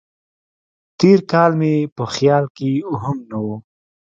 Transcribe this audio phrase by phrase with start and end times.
[0.99, 2.71] تېر کال مې په خیال کې
[3.03, 3.47] هم نه و.